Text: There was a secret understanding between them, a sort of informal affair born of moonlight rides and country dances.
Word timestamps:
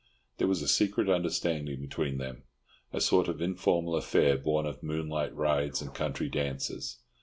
There 0.39 0.47
was 0.47 0.63
a 0.63 0.67
secret 0.67 1.09
understanding 1.09 1.79
between 1.79 2.17
them, 2.17 2.41
a 2.91 2.99
sort 2.99 3.27
of 3.27 3.39
informal 3.39 3.95
affair 3.95 4.35
born 4.35 4.65
of 4.65 4.81
moonlight 4.81 5.35
rides 5.35 5.79
and 5.79 5.93
country 5.93 6.27
dances. 6.27 6.97